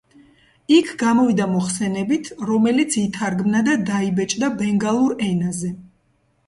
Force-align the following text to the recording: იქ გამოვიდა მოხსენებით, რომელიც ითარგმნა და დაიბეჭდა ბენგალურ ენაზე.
იქ 0.77 0.93
გამოვიდა 1.01 1.45
მოხსენებით, 1.51 2.31
რომელიც 2.53 2.99
ითარგმნა 3.03 3.63
და 3.71 3.77
დაიბეჭდა 3.93 4.53
ბენგალურ 4.65 5.17
ენაზე. 5.33 5.73